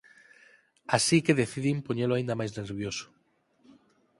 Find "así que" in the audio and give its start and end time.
0.95-1.37